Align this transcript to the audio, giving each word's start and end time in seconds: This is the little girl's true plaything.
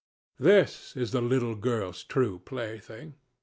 This 0.39 0.97
is 0.97 1.11
the 1.11 1.21
little 1.21 1.53
girl's 1.53 2.03
true 2.03 2.39
plaything. 2.43 3.13